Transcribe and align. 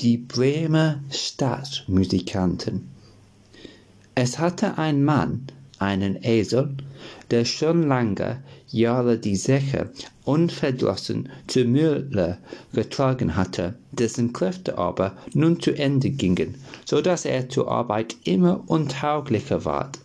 die 0.00 0.16
Bremer 0.16 1.00
Staatsmusikanten. 1.10 2.88
Es 4.14 4.38
hatte 4.38 4.78
ein 4.78 5.04
Mann 5.04 5.46
einen 5.78 6.16
Esel, 6.22 6.74
der 7.30 7.44
schon 7.44 7.86
lange 7.86 8.42
Jahre 8.68 9.18
die 9.18 9.36
Säche 9.36 9.90
unverdrossen 10.24 11.28
zur 11.48 11.64
Mühle 11.64 12.38
getragen 12.72 13.36
hatte, 13.36 13.74
dessen 13.92 14.32
Kräfte 14.32 14.78
aber 14.78 15.18
nun 15.34 15.60
zu 15.60 15.72
Ende 15.72 16.08
gingen, 16.08 16.54
so 16.86 17.02
dass 17.02 17.26
er 17.26 17.50
zur 17.50 17.70
Arbeit 17.70 18.16
immer 18.24 18.64
untauglicher 18.68 19.66
ward. 19.66 19.98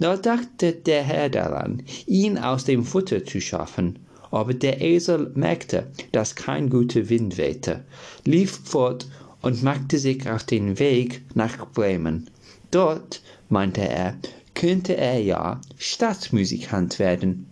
Da 0.00 0.16
dachte 0.16 0.72
der 0.72 1.04
Herr 1.04 1.30
daran, 1.30 1.84
ihn 2.06 2.38
aus 2.38 2.64
dem 2.64 2.84
Futter 2.84 3.24
zu 3.24 3.40
schaffen, 3.40 4.00
aber 4.30 4.54
der 4.54 4.80
Esel 4.80 5.30
merkte, 5.34 5.86
dass 6.12 6.34
kein 6.34 6.70
guter 6.70 7.08
Wind 7.08 7.38
wehte, 7.38 7.84
lief 8.24 8.60
fort 8.64 9.06
und 9.42 9.62
machte 9.62 9.98
sich 9.98 10.28
auf 10.28 10.44
den 10.44 10.78
Weg 10.78 11.22
nach 11.34 11.66
Bremen. 11.70 12.30
Dort, 12.70 13.22
meinte 13.48 13.82
er, 13.82 14.16
könnte 14.54 14.96
er 14.96 15.20
ja 15.20 15.60
Stadtmusikant 15.78 16.98
werden. 16.98 17.46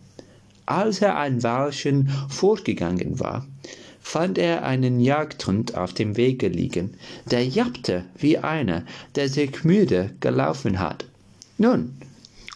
Als 0.66 1.02
er 1.02 1.18
ein 1.18 1.42
Weilchen 1.42 2.08
fortgegangen 2.28 3.20
war, 3.20 3.46
fand 4.00 4.38
er 4.38 4.64
einen 4.64 5.00
Jagdhund 5.00 5.76
auf 5.76 5.92
dem 5.92 6.16
Wege 6.16 6.48
liegen, 6.48 6.94
der 7.30 7.46
jappte 7.46 8.04
wie 8.18 8.38
einer, 8.38 8.84
der 9.14 9.28
sich 9.28 9.64
müde 9.64 10.10
gelaufen 10.20 10.78
hat. 10.78 11.04
Nun, 11.58 11.96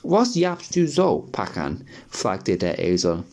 was 0.02 0.34
jappst 0.34 0.76
du 0.76 0.86
so, 0.88 1.28
Pacan? 1.32 1.82
fragte 2.08 2.56
der 2.56 2.78
Esel. 2.78 3.24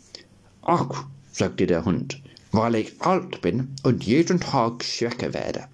Ach, 0.67 1.05
sagte 1.31 1.67
der 1.67 1.85
Hund, 1.85 2.21
weil 2.51 2.75
ich 2.75 2.99
alt 3.01 3.41
bin 3.41 3.75
und 3.83 4.03
jeden 4.03 4.39
Tag 4.39 4.83
schwächer 4.83 5.33
werde. 5.33 5.67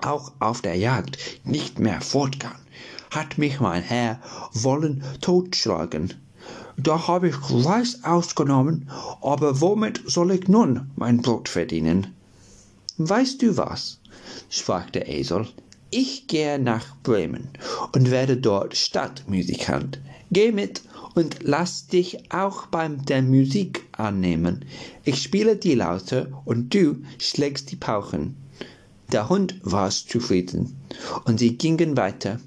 Auch 0.00 0.30
auf 0.38 0.62
der 0.62 0.76
Jagd 0.76 1.18
nicht 1.42 1.80
mehr 1.80 2.00
fortgehen, 2.00 2.52
hat 3.10 3.36
mich 3.36 3.58
mein 3.58 3.82
Herr 3.82 4.20
wollen 4.52 5.02
totschlagen. 5.20 6.14
Da 6.76 7.08
habe 7.08 7.30
ich 7.30 7.34
Fleiß 7.34 8.04
ausgenommen, 8.04 8.88
aber 9.22 9.60
womit 9.60 10.02
soll 10.06 10.30
ich 10.30 10.46
nun 10.46 10.90
mein 10.94 11.20
Brot 11.20 11.48
verdienen? 11.48 12.14
Weißt 12.98 13.42
du 13.42 13.56
was? 13.56 13.98
sprach 14.48 14.88
der 14.90 15.08
Esel. 15.08 15.48
Ich 15.90 16.28
gehe 16.28 16.60
nach 16.60 16.96
Bremen 17.02 17.48
und 17.92 18.10
werde 18.12 18.36
dort 18.36 18.76
Stadtmusikant. 18.76 19.98
Geh 20.30 20.52
mit 20.52 20.82
und 21.16 21.38
lass 21.42 21.86
dich 21.86 22.30
auch 22.30 22.66
beim 22.66 23.04
der 23.06 23.22
Musik 23.22 23.86
annehmen. 23.92 24.66
Ich 25.02 25.22
spiele 25.22 25.56
die 25.56 25.74
Laute 25.74 26.32
und 26.44 26.72
du 26.74 26.98
schlägst 27.18 27.72
die 27.72 27.76
Pauken. 27.76 28.36
Der 29.12 29.28
Hund 29.30 29.58
war 29.62 29.90
zufrieden 29.90 30.76
und 31.24 31.38
sie 31.38 31.56
gingen 31.56 31.96
weiter. 31.96 32.38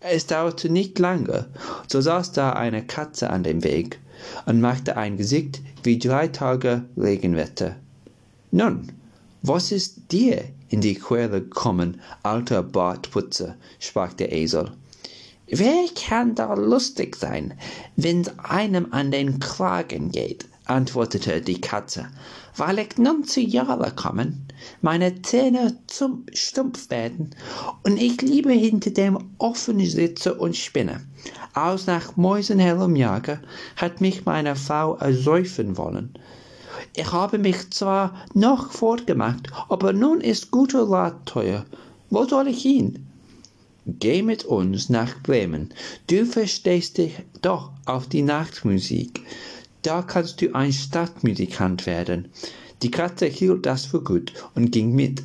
Es 0.00 0.26
dauerte 0.26 0.70
nicht 0.70 0.98
lange, 0.98 1.48
so 1.88 2.00
saß 2.00 2.32
da 2.32 2.54
eine 2.54 2.86
Katze 2.86 3.28
an 3.28 3.42
dem 3.42 3.62
Weg 3.62 4.00
und 4.46 4.62
machte 4.62 4.96
ein 4.96 5.18
Gesicht 5.18 5.60
wie 5.82 5.98
drei 5.98 6.28
Tage 6.28 6.84
Regenwetter. 6.96 7.76
Nun, 8.50 8.92
was 9.42 9.72
ist 9.72 10.10
dir 10.10 10.44
in 10.70 10.80
die 10.80 10.94
Quere 10.94 11.42
gekommen, 11.42 12.00
alter 12.22 12.62
Bartputzer? 12.62 13.56
sprach 13.78 14.14
der 14.14 14.32
Esel. 14.32 14.72
Wer 15.52 15.86
kann 15.96 16.36
da 16.36 16.54
lustig 16.54 17.16
sein, 17.16 17.54
wenn's 17.96 18.30
einem 18.38 18.92
an 18.92 19.10
den 19.10 19.40
Kragen 19.40 20.12
geht? 20.12 20.46
antwortete 20.66 21.40
die 21.40 21.60
Katze, 21.60 22.06
weil 22.56 22.78
ich 22.78 22.96
nun 22.98 23.24
zu 23.24 23.40
Jahre 23.40 23.90
kommen, 23.90 24.46
meine 24.80 25.22
Zähne 25.22 25.76
Stumpf 26.32 26.88
werden 26.90 27.30
und 27.82 28.00
ich 28.00 28.22
lieber 28.22 28.52
hinter 28.52 28.90
dem 28.90 29.18
Ofen 29.38 29.84
sitze 29.84 30.34
und 30.34 30.56
spinne. 30.56 31.00
Aus 31.54 31.88
nach 31.88 32.16
Mäusen 32.16 32.60
herumjage, 32.60 33.40
hat 33.74 34.00
mich 34.00 34.24
meine 34.26 34.54
Frau 34.54 34.94
ersäufen 34.98 35.76
wollen. 35.76 36.14
Ich 36.94 37.10
habe 37.10 37.38
mich 37.38 37.72
zwar 37.72 38.14
noch 38.34 38.70
fortgemacht, 38.70 39.48
aber 39.68 39.92
nun 39.92 40.20
ist 40.20 40.52
guter 40.52 40.88
Rat 40.88 41.26
teuer. 41.26 41.66
Wo 42.08 42.24
soll 42.24 42.46
ich 42.46 42.62
hin? 42.62 43.09
Geh 43.86 44.22
mit 44.22 44.44
uns 44.44 44.90
nach 44.90 45.22
Bremen. 45.22 45.72
Du 46.06 46.26
verstehst 46.26 46.98
dich 46.98 47.14
doch 47.40 47.72
auf 47.86 48.08
die 48.08 48.22
Nachtmusik. 48.22 49.22
Da 49.82 50.02
kannst 50.02 50.42
du 50.42 50.54
ein 50.54 50.72
Stadtmusikant 50.72 51.86
werden. 51.86 52.28
Die 52.82 52.90
Katze 52.90 53.26
hielt 53.26 53.64
das 53.64 53.86
für 53.86 54.02
gut 54.02 54.32
und 54.54 54.70
ging 54.70 54.94
mit. 54.94 55.22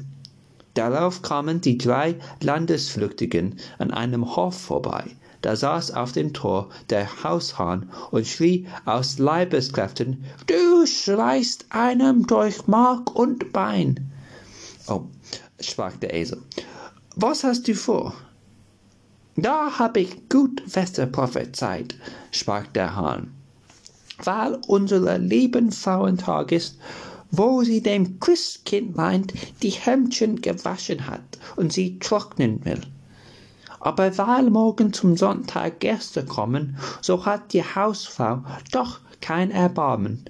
Darauf 0.74 1.22
kamen 1.22 1.62
die 1.62 1.78
drei 1.78 2.16
Landesflüchtigen 2.42 3.60
an 3.78 3.92
einem 3.92 4.36
Hof 4.36 4.58
vorbei. 4.58 5.06
Da 5.42 5.56
saß 5.56 5.92
auf 5.92 6.14
dem 6.14 6.34
Tor 6.34 6.70
der 6.90 7.24
Haushahn 7.24 7.92
und 8.12 8.26
schrie 8.26 8.68
aus 8.86 9.20
Leibeskräften, 9.20 10.24
Du 10.48 10.86
schreist 10.86 11.66
einem 11.70 12.26
durch 12.26 12.68
Mark 12.68 13.16
und 13.16 13.54
Bein. 13.54 14.12
Oh, 14.88 15.04
sprach 15.60 15.96
der 15.98 16.14
Esel, 16.14 16.42
was 17.16 17.44
hast 17.44 17.68
du 17.68 17.76
vor? 17.76 18.16
Da 19.38 19.80
hab 19.80 19.98
ich 19.98 20.30
gut 20.30 20.64
Wetter 20.78 21.08
prophezeit, 21.08 21.96
sprach 22.32 22.68
der 22.68 22.96
Hahn, 22.96 23.34
weil 24.24 24.62
unser 24.66 25.18
lieben 25.18 25.74
Frauentag 25.74 26.54
ist, 26.54 26.80
wo 27.32 27.62
sie 27.62 27.82
dem 27.82 28.22
Christkindlein 28.22 29.28
die 29.62 29.72
Hemdchen 29.72 30.40
gewaschen 30.40 31.06
hat 31.08 31.38
und 31.58 31.74
sie 31.74 32.00
trocknen 32.00 32.64
will. 32.64 32.80
Aber 33.82 34.18
weil 34.18 34.50
morgen 34.50 34.94
zum 34.94 35.18
Sonntag 35.18 35.82
Gäste 35.82 36.24
kommen, 36.24 36.78
so 37.02 37.26
hat 37.26 37.52
die 37.52 37.64
Hausfrau 37.64 38.42
doch 38.72 39.02
kein 39.20 39.52
Erbarmen 39.52 40.24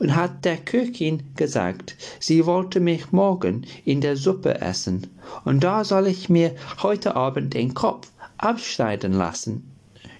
und 0.00 0.16
hat 0.16 0.44
der 0.44 0.56
Köchin 0.56 1.22
gesagt, 1.36 1.96
sie 2.18 2.44
wollte 2.44 2.80
mich 2.80 3.12
morgen 3.12 3.66
in 3.84 4.00
der 4.00 4.16
Suppe 4.16 4.60
essen, 4.60 5.06
und 5.44 5.62
da 5.62 5.84
soll 5.84 6.08
ich 6.08 6.28
mir 6.28 6.56
heute 6.82 7.14
Abend 7.14 7.54
den 7.54 7.72
Kopf 7.72 8.10
abschneiden 8.38 9.12
lassen. 9.12 9.70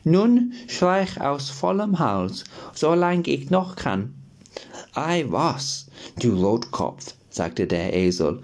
Nun 0.04 0.52
schleich 0.68 1.20
aus 1.20 1.50
vollem 1.50 1.98
Hals, 1.98 2.44
solang 2.74 3.24
ich 3.26 3.50
noch 3.50 3.76
kann. 3.76 4.14
Ei 4.94 5.24
was, 5.28 5.86
du 6.20 6.32
Lotkopf, 6.32 7.14
sagte 7.30 7.66
der 7.66 7.94
Esel, 7.94 8.40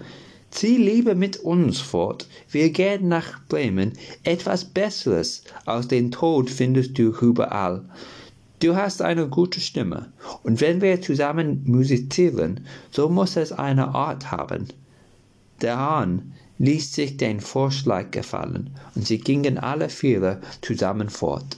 zieh 0.51 0.77
lieber 0.77 1.15
mit 1.15 1.37
uns 1.37 1.79
fort, 1.79 2.27
wir 2.49 2.69
gehen 2.69 3.07
nach 3.07 3.45
Bremen, 3.47 3.93
etwas 4.23 4.63
Besseres 4.65 5.43
als 5.65 5.87
den 5.87 6.11
Tod 6.11 6.49
findest 6.49 6.97
du 6.97 7.11
überall. 7.21 7.83
Du 8.59 8.75
hast 8.75 9.01
eine 9.01 9.27
gute 9.27 9.59
Stimme, 9.59 10.13
und 10.43 10.61
wenn 10.61 10.81
wir 10.81 11.01
zusammen 11.01 11.63
musizieren, 11.65 12.61
so 12.89 13.09
muss 13.09 13.35
es 13.35 13.51
eine 13.51 13.93
Art 13.93 14.31
haben. 14.31 14.69
Der 15.61 15.77
Hahn 15.77 16.33
ließ 16.57 16.93
sich 16.93 17.17
den 17.17 17.39
Vorschlag 17.39 18.11
gefallen, 18.11 18.71
und 18.95 19.05
sie 19.05 19.17
gingen 19.17 19.57
alle 19.57 19.89
vier 19.89 20.41
zusammen 20.61 21.09
fort. 21.09 21.57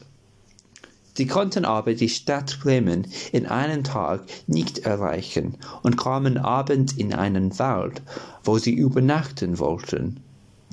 Sie 1.18 1.26
konnten 1.26 1.66
aber 1.66 1.96
die 1.96 2.10
Stadt 2.10 2.60
Bremen 2.62 3.08
in 3.32 3.48
einem 3.48 3.84
Tag 3.84 4.26
nicht 4.46 4.80
erreichen 4.80 5.58
und 5.82 5.98
kamen 5.98 6.38
abends 6.38 6.94
in 6.94 7.12
einen 7.12 7.58
Wald, 7.58 8.04
wo 8.44 8.60
sie 8.60 8.74
übernachten 8.74 9.58
wollten. 9.58 10.20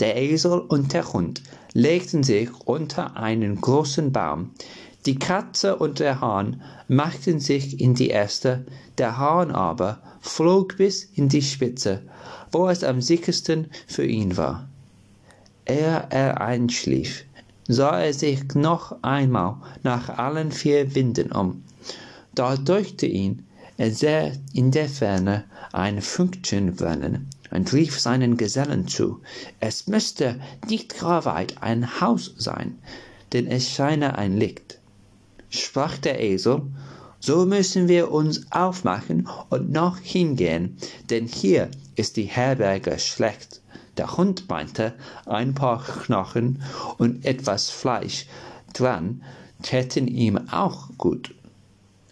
Der 0.00 0.20
Esel 0.20 0.58
und 0.58 0.92
der 0.92 1.10
Hund 1.12 1.42
legten 1.72 2.22
sich 2.22 2.50
unter 2.66 3.16
einen 3.16 3.58
großen 3.58 4.12
Baum, 4.12 4.50
die 5.06 5.18
Katze 5.18 5.76
und 5.76 5.98
der 5.98 6.20
Hahn 6.20 6.62
machten 6.88 7.40
sich 7.40 7.80
in 7.80 7.94
die 7.94 8.08
erste, 8.08 8.64
der 8.98 9.18
Hahn 9.18 9.50
aber 9.50 10.00
flog 10.20 10.76
bis 10.76 11.04
in 11.04 11.28
die 11.28 11.42
Spitze 11.42 12.02
wo 12.54 12.68
es 12.68 12.84
am 12.84 13.00
sichersten 13.02 13.66
für 13.86 14.06
ihn 14.06 14.36
war. 14.36 14.68
Ehe 15.66 16.06
er 16.10 16.40
einschlief, 16.40 17.24
sah 17.66 18.00
er 18.00 18.14
sich 18.14 18.54
noch 18.54 19.02
einmal 19.02 19.56
nach 19.82 20.08
allen 20.08 20.52
vier 20.52 20.94
Winden 20.94 21.32
um. 21.32 21.64
Da 22.34 22.56
deuchte 22.56 23.06
ihn, 23.06 23.44
er 23.76 23.90
sähe 23.90 24.40
in 24.52 24.70
der 24.70 24.88
Ferne 24.88 25.44
ein 25.72 26.00
Fünkchen 26.00 26.76
brennen 26.76 27.28
und 27.50 27.72
rief 27.72 27.98
seinen 27.98 28.36
Gesellen 28.36 28.86
zu, 28.86 29.20
es 29.58 29.88
müsste 29.88 30.40
nicht 30.68 31.00
gar 31.00 31.24
weit 31.24 31.60
ein 31.60 32.00
Haus 32.00 32.34
sein, 32.38 32.78
denn 33.32 33.48
es 33.48 33.68
scheine 33.68 34.16
ein 34.16 34.36
Licht. 34.36 34.78
Sprach 35.60 35.98
der 35.98 36.20
Esel, 36.20 36.62
so 37.20 37.46
müssen 37.46 37.88
wir 37.88 38.10
uns 38.10 38.50
aufmachen 38.52 39.28
und 39.48 39.70
noch 39.70 39.98
hingehen, 39.98 40.76
denn 41.10 41.26
hier 41.26 41.70
ist 41.96 42.16
die 42.16 42.24
Herberge 42.24 42.98
schlecht. 42.98 43.62
Der 43.96 44.16
Hund 44.16 44.48
meinte, 44.48 44.94
ein 45.24 45.54
paar 45.54 45.82
Knochen 45.82 46.62
und 46.98 47.24
etwas 47.24 47.70
Fleisch 47.70 48.26
dran 48.72 49.22
täten 49.62 50.08
ihm 50.08 50.48
auch 50.50 50.88
gut. 50.98 51.34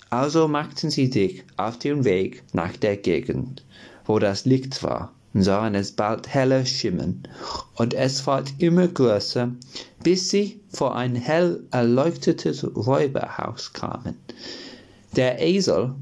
Also 0.09 0.47
machten 0.47 0.91
sie 0.91 1.07
sich 1.09 1.45
auf 1.57 1.79
den 1.79 2.05
Weg 2.05 2.45
nach 2.53 2.77
der 2.77 2.97
Gegend, 2.97 3.65
wo 4.05 4.19
das 4.19 4.45
Licht 4.45 4.83
war. 4.83 5.13
Sahen 5.35 5.75
es 5.75 5.93
bald 5.93 6.29
heller 6.29 6.65
schimmern, 6.67 7.23
und 7.77 7.95
es 7.95 8.27
ward 8.27 8.53
immer 8.59 8.89
größer, 8.89 9.51
bis 10.03 10.29
sie 10.31 10.61
vor 10.69 10.95
ein 10.97 11.17
hell 11.17 11.65
erleuchtetes 11.71 12.65
Räuberhaus 12.65 13.73
kamen. 13.73 14.17
Der 15.17 15.41
Esel, 15.41 15.95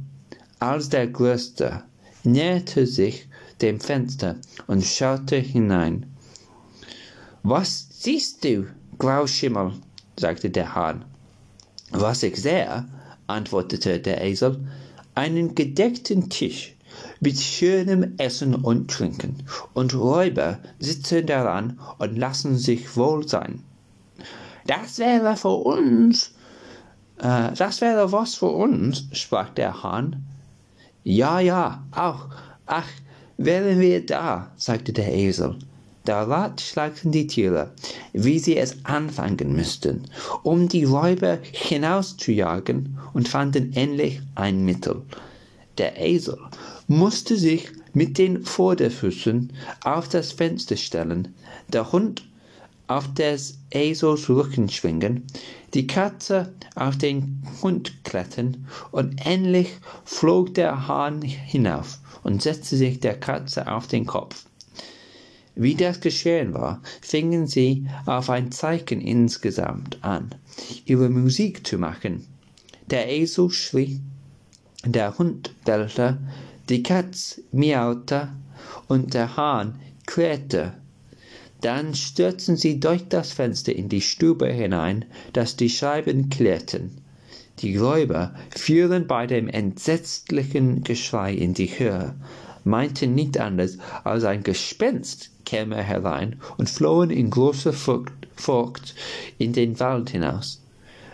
als 0.59 0.88
der 0.88 1.06
Größte, 1.06 1.82
näherte 2.25 2.87
sich 2.87 3.29
dem 3.61 3.81
Fenster 3.81 4.37
und 4.67 4.85
schaute 4.85 5.37
hinein. 5.37 6.06
Was 7.43 7.87
siehst 7.91 8.44
du, 8.44 8.67
Grauschimmel? 8.99 9.73
sagte 10.19 10.50
der 10.50 10.75
Hahn. 10.75 11.05
Was 11.93 12.23
ich 12.23 12.37
sehe, 12.37 12.87
antwortete 13.27 13.99
der 14.00 14.23
Esel, 14.23 14.59
einen 15.15 15.55
gedeckten 15.55 16.29
Tisch 16.29 16.77
mit 17.20 17.38
schönem 17.38 18.14
Essen 18.17 18.55
und 18.55 18.90
Trinken, 18.90 19.43
und 19.75 19.94
Räuber 19.94 20.58
sitzen 20.78 21.26
daran 21.26 21.78
und 21.99 22.17
lassen 22.17 22.56
sich 22.56 22.96
wohl 22.96 23.28
sein. 23.28 23.62
Das 24.67 24.99
wäre 24.99 25.37
für 25.37 25.49
uns, 25.49 26.32
äh, 27.19 27.52
das 27.56 27.81
wäre 27.81 28.12
was 28.12 28.34
für 28.34 28.50
uns, 28.50 29.06
sprach 29.12 29.50
der 29.50 29.82
Hahn. 29.82 30.25
Ja, 31.05 31.40
ja, 31.40 31.84
auch, 31.93 32.28
ach, 32.67 32.88
wären 33.37 33.81
wir 33.81 34.05
da, 34.05 34.52
sagte 34.56 34.93
der 34.93 35.12
Esel. 35.14 35.56
Da 36.05 36.22
ratschlagten 36.22 37.12
die 37.12 37.26
Tiere, 37.26 37.72
wie 38.14 38.38
sie 38.38 38.56
es 38.56 38.84
anfangen 38.84 39.55
müssten, 39.55 40.05
um 40.43 40.67
die 40.67 40.84
Räuber 40.84 41.38
hinauszujagen 41.52 42.99
und 43.12 43.28
fanden 43.28 43.75
endlich 43.75 44.22
ein 44.34 44.64
Mittel. 44.64 45.02
Der 45.76 46.00
Esel 46.00 46.38
musste 46.90 47.37
sich 47.37 47.70
mit 47.92 48.19
den 48.19 48.44
Vorderfüßen 48.44 49.52
auf 49.84 50.08
das 50.08 50.32
Fenster 50.32 50.76
stellen, 50.76 51.37
der 51.69 51.92
Hund 51.92 52.28
auf 52.88 53.14
des 53.14 53.58
Esels 53.70 54.28
Rücken 54.28 54.69
schwingen, 54.69 55.22
die 55.72 55.87
Katze 55.87 56.52
auf 56.75 56.98
den 56.98 57.44
Hund 57.62 58.02
klettern 58.02 58.66
und 58.90 59.25
endlich 59.25 59.69
flog 60.04 60.52
der 60.54 60.88
Hahn 60.88 61.22
hinauf 61.22 62.00
und 62.25 62.42
setzte 62.42 62.76
sich 62.76 62.98
der 62.98 63.20
Katze 63.20 63.70
auf 63.70 63.86
den 63.86 64.04
Kopf. 64.04 64.46
Wie 65.54 65.76
das 65.76 66.00
geschehen 66.00 66.54
war, 66.54 66.82
fingen 67.00 67.46
sie 67.46 67.86
auf 68.04 68.28
ein 68.31 68.50
Zeichen 68.50 69.00
insgesamt 69.00 70.02
an, 70.02 70.34
ihre 70.86 71.08
Musik 71.08 71.64
zu 71.64 71.78
machen. 71.78 72.26
Der 72.90 73.08
Esel 73.08 73.48
schrie, 73.50 74.00
der 74.84 75.16
Hund 75.19 75.54
bellte, 75.64 76.19
die 76.70 76.84
Katz 76.84 77.40
miaute 77.50 78.28
und 78.87 79.12
der 79.12 79.37
Hahn 79.37 79.81
krähte. 80.06 80.75
Dann 81.61 81.94
stürzten 81.94 82.56
sie 82.56 82.78
durch 82.78 83.08
das 83.08 83.32
Fenster 83.32 83.75
in 83.75 83.88
die 83.88 84.00
Stube 84.00 84.46
hinein, 84.46 85.05
dass 85.32 85.56
die 85.56 85.69
Scheiben 85.69 86.31
klirrten. 86.31 86.93
Die 87.58 87.76
Räuber 87.76 88.34
fuhren 88.56 89.06
bei 89.08 89.26
dem 89.26 89.49
entsetzlichen 89.49 90.84
Geschrei 90.84 91.34
in 91.34 91.55
die 91.55 91.67
Höhe, 91.67 92.14
meinten 92.64 93.14
nicht 93.14 93.38
anders 93.38 93.76
als 94.05 94.25
ein 94.25 94.43
Gespenst 94.44 95.31
käme 95.44 95.82
herein 95.82 96.37
und 96.56 96.70
flohen 96.70 97.11
in 97.11 97.31
großer 97.31 97.72
Furcht 97.72 98.94
in 99.38 99.52
den 99.52 99.81
Wald 99.81 100.11
hinaus. 100.11 100.62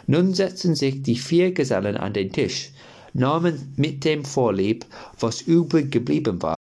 Nun 0.06 0.35
setzten 0.35 0.75
sich 0.75 1.03
die 1.03 1.17
vier 1.17 1.53
Gesellen 1.53 1.97
an 1.97 2.12
den 2.12 2.31
Tisch, 2.31 2.70
nahmen 3.19 3.73
mit 3.77 4.05
dem 4.05 4.25
Vorlieb, 4.25 4.85
was 5.19 5.41
übrig 5.41 5.91
geblieben 5.91 6.43
war, 6.43 6.57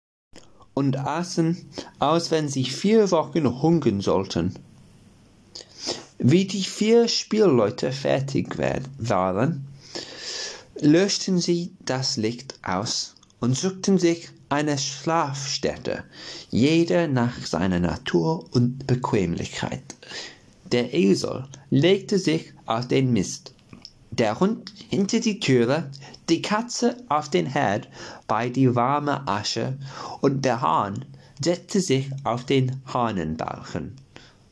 und 0.74 0.96
aßen, 0.96 1.56
als 1.98 2.30
wenn 2.30 2.48
sie 2.48 2.64
vier 2.64 3.10
Wochen 3.10 3.62
hungern 3.62 4.00
sollten. 4.00 4.54
Wie 6.18 6.46
die 6.46 6.64
vier 6.64 7.08
Spielleute 7.08 7.92
fertig 7.92 8.56
waren, 8.98 9.66
löschten 10.80 11.38
sie 11.38 11.72
das 11.84 12.16
Licht 12.16 12.58
aus 12.62 13.14
und 13.40 13.56
suchten 13.56 13.98
sich 13.98 14.30
eine 14.48 14.78
Schlafstätte, 14.78 16.04
jeder 16.50 17.08
nach 17.08 17.44
seiner 17.44 17.80
Natur 17.80 18.46
und 18.52 18.86
Bequemlichkeit. 18.86 19.82
Der 20.70 20.94
Esel 20.94 21.44
legte 21.70 22.18
sich 22.18 22.52
auf 22.64 22.88
den 22.88 23.12
Mist, 23.12 23.52
der 24.18 24.38
Hund 24.38 24.72
hinter 24.88 25.20
die 25.20 25.40
Türe, 25.40 25.90
die 26.28 26.42
Katze 26.42 26.96
auf 27.08 27.28
den 27.30 27.46
Herd 27.46 27.88
bei 28.26 28.48
die 28.48 28.74
warme 28.74 29.26
Asche 29.26 29.76
und 30.20 30.44
der 30.44 30.60
Hahn 30.60 31.04
setzte 31.42 31.80
sich 31.80 32.10
auf 32.22 32.44
den 32.44 32.80
Hahnenbalken. 32.92 33.96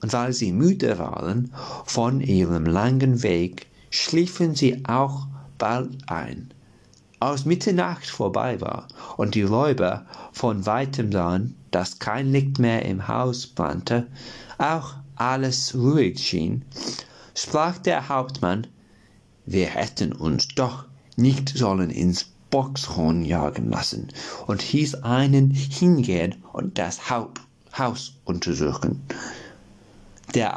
Und 0.02 0.12
weil 0.12 0.32
sie 0.32 0.52
müde 0.52 0.98
waren 0.98 1.52
von 1.84 2.20
ihrem 2.20 2.66
langen 2.66 3.22
Weg, 3.22 3.68
schliefen 3.90 4.54
sie 4.54 4.84
auch 4.86 5.26
bald 5.58 5.90
ein. 6.08 6.52
Als 7.20 7.44
Mitternacht 7.44 8.06
vorbei 8.06 8.60
war 8.60 8.88
und 9.16 9.36
die 9.36 9.44
Räuber 9.44 10.06
von 10.32 10.66
weitem 10.66 11.12
sahen, 11.12 11.54
dass 11.70 12.00
kein 12.00 12.32
Licht 12.32 12.58
mehr 12.58 12.84
im 12.84 13.06
Haus 13.06 13.46
brannte, 13.46 14.08
auch 14.58 14.94
alles 15.14 15.74
ruhig 15.76 16.18
schien, 16.18 16.64
sprach 17.34 17.78
der 17.78 18.08
Hauptmann, 18.08 18.66
wir 19.46 19.66
hätten 19.66 20.12
uns 20.12 20.48
doch 20.48 20.84
nicht 21.16 21.48
sollen 21.50 21.90
ins 21.90 22.26
Boxhorn 22.50 23.24
jagen 23.24 23.70
lassen 23.70 24.08
und 24.46 24.60
hieß 24.62 24.96
einen 24.96 25.50
hingehen 25.50 26.36
und 26.52 26.78
das 26.78 27.10
Haus 27.10 28.12
untersuchen. 28.24 29.02
Der 30.34 30.56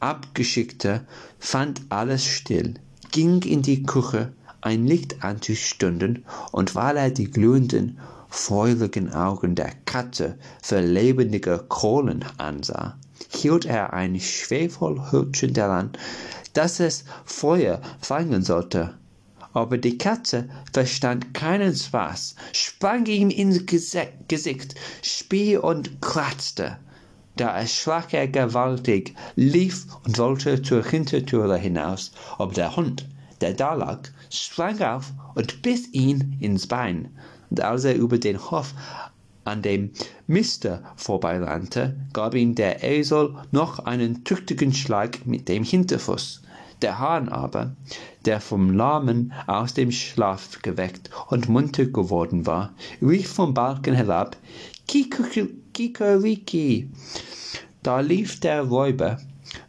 Abgeschickte 0.00 1.06
fand 1.38 1.82
alles 1.88 2.24
still, 2.24 2.74
ging 3.12 3.42
in 3.42 3.62
die 3.62 3.84
Küche, 3.84 4.32
ein 4.60 4.86
Licht 4.86 5.22
anzustünden, 5.22 6.24
und 6.50 6.74
weil 6.74 6.96
er 6.96 7.10
die 7.10 7.30
glühenden, 7.30 7.98
feurigen 8.28 9.12
Augen 9.12 9.54
der 9.54 9.72
Katze 9.84 10.38
für 10.62 10.80
lebendige 10.80 11.64
Kohlen 11.68 12.24
ansah, 12.38 12.96
hielt 13.28 13.64
er 13.64 13.92
ein 13.92 14.18
Schwefelhütchen 14.18 15.52
daran, 15.52 15.90
dass 16.54 16.80
es 16.80 17.04
Feuer 17.24 17.80
fangen 18.00 18.42
sollte. 18.42 18.94
Aber 19.52 19.78
die 19.78 19.98
Katze 19.98 20.48
verstand 20.72 21.32
keinen 21.32 21.74
Spaß, 21.76 22.34
sprang 22.52 23.06
ihm 23.06 23.30
ins 23.30 23.66
Gesicht, 23.66 24.74
spie 25.02 25.56
und 25.56 26.00
kratzte. 26.00 26.78
Da 27.36 27.56
erschrak 27.56 28.14
er 28.14 28.28
gewaltig, 28.28 29.14
lief 29.36 29.86
und 30.04 30.18
wollte 30.18 30.62
zur 30.62 30.84
Hintertüre 30.84 31.56
hinaus, 31.58 32.12
aber 32.38 32.52
der 32.52 32.74
Hund, 32.74 33.08
der 33.40 33.54
da 33.54 33.74
lag, 33.74 34.08
sprang 34.30 34.80
auf 34.82 35.12
und 35.34 35.62
biss 35.62 35.92
ihn 35.92 36.36
ins 36.40 36.66
Bein. 36.66 37.16
Und 37.50 37.60
als 37.60 37.84
er 37.84 37.94
über 37.94 38.18
den 38.18 38.38
Hof 38.50 38.74
an 39.44 39.62
dem 39.62 39.90
Mister 40.26 40.82
vorbeirannte, 40.96 41.96
gab 42.12 42.34
ihm 42.34 42.54
der 42.54 42.82
Esel 42.82 43.34
noch 43.52 43.80
einen 43.80 44.24
tüchtigen 44.24 44.72
Schlag 44.72 45.26
mit 45.26 45.48
dem 45.48 45.64
Hinterfuß. 45.64 46.42
Der 46.82 46.98
Hahn 46.98 47.28
aber, 47.28 47.76
der 48.24 48.40
vom 48.40 48.72
Lahmen 48.72 49.32
aus 49.46 49.74
dem 49.74 49.90
Schlaf 49.90 50.60
geweckt 50.62 51.10
und 51.28 51.48
munter 51.48 51.86
geworden 51.86 52.46
war, 52.46 52.74
rief 53.00 53.32
vom 53.32 53.54
Balken 53.54 53.94
herab, 53.94 54.36
Kikeriki! 54.86 56.90
Da 57.82 58.00
lief 58.00 58.40
der 58.40 58.62
Räuber, 58.62 59.18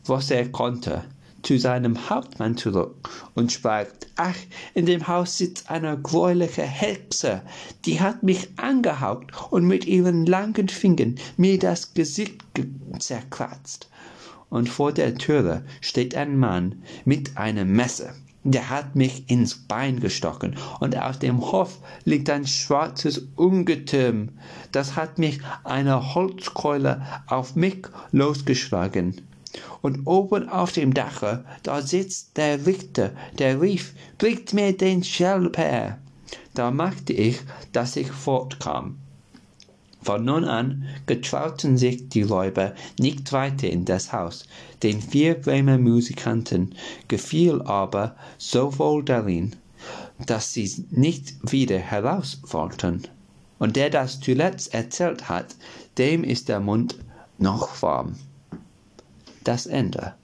was 0.05 0.31
er 0.31 0.51
konnte, 0.51 1.03
zu 1.45 1.59
seinem 1.59 2.09
Hauptmann 2.09 2.57
zurück 2.57 3.09
und 3.35 3.51
sprach, 3.51 3.85
ach, 4.15 4.35
in 4.73 4.87
dem 4.87 5.07
Haus 5.07 5.37
sitzt 5.37 5.69
eine 5.69 5.97
gräuliche 5.97 6.63
Hexe, 6.63 7.43
die 7.85 8.01
hat 8.01 8.23
mich 8.23 8.49
angehaucht 8.57 9.27
und 9.51 9.65
mit 9.65 9.85
ihren 9.85 10.25
langen 10.25 10.67
Fingern 10.69 11.15
mir 11.37 11.59
das 11.59 11.93
Gesicht 11.93 12.43
zerkratzt. 12.99 13.89
Und 14.49 14.69
vor 14.69 14.91
der 14.91 15.15
Türe 15.15 15.63
steht 15.81 16.15
ein 16.15 16.37
Mann 16.37 16.83
mit 17.03 17.37
einem 17.37 17.73
Messer. 17.73 18.15
Der 18.43 18.69
hat 18.69 18.95
mich 18.95 19.29
ins 19.29 19.55
Bein 19.55 19.99
gestochen 19.99 20.55
und 20.79 20.97
auf 20.97 21.19
dem 21.19 21.51
Hof 21.51 21.79
liegt 22.05 22.29
ein 22.29 22.45
schwarzes 22.45 23.27
Ungetüm. 23.35 24.29
Das 24.71 24.95
hat 24.95 25.17
mich 25.17 25.39
eine 25.63 26.13
Holzkeule 26.15 27.05
auf 27.27 27.55
mich 27.55 27.87
losgeschlagen. 28.11 29.21
Und 29.81 30.05
oben 30.05 30.49
auf 30.49 30.71
dem 30.71 30.93
Dache, 30.93 31.45
da 31.63 31.81
sitzt 31.81 32.37
der 32.37 32.65
Richter, 32.65 33.11
der 33.37 33.61
rief, 33.61 33.93
bringt 34.17 34.53
mir 34.53 34.75
den 34.75 35.03
Schelp. 35.03 35.57
Da 36.53 36.71
machte 36.71 37.13
ich, 37.13 37.39
dass 37.71 37.95
ich 37.95 38.11
fortkam. 38.11 38.97
Von 40.05 40.23
nun 40.23 40.45
an 40.45 40.85
getrauten 41.07 41.79
sich 41.79 42.09
die 42.09 42.21
Räuber 42.21 42.75
nicht 42.99 43.31
weiter 43.31 43.67
in 43.67 43.85
das 43.85 44.13
Haus. 44.13 44.45
Den 44.83 45.01
vier 45.01 45.33
Bremer 45.33 45.79
Musikanten 45.79 46.75
gefiel 47.07 47.63
aber 47.63 48.15
so 48.37 48.77
wohl 48.77 49.03
darin, 49.03 49.55
dass 50.27 50.53
sie 50.53 50.85
nicht 50.91 51.51
wieder 51.51 51.79
heraus 51.79 52.39
wollten. 52.43 53.07
Und 53.57 53.75
der 53.75 53.89
das 53.89 54.19
zuletzt 54.19 54.75
erzählt 54.75 55.27
hat, 55.27 55.55
dem 55.97 56.23
ist 56.23 56.49
der 56.49 56.59
Mund 56.59 56.99
noch 57.39 57.81
warm. 57.81 58.15
Das 59.45 59.67
Ende. 59.67 60.15